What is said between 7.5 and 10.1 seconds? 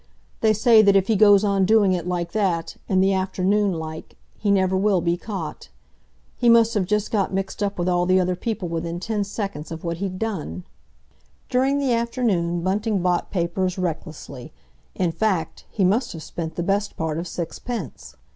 up with all the other people within ten seconds of what